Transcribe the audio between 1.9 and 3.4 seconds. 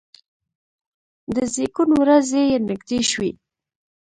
ورځې یې نږدې شوې.